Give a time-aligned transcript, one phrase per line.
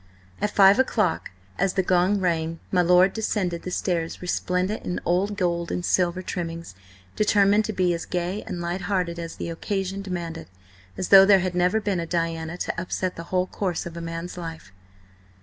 [0.41, 1.29] At five o'clock,
[1.59, 6.23] as the gong rang, my lord descended the stairs resplendent in old gold and silver
[6.23, 6.73] trimmings,
[7.15, 10.47] determined to be as gay and light hearted as the occasion demanded,
[10.97, 14.01] as though there had never been a Diana to upset the whole course of a
[14.01, 14.71] man's life.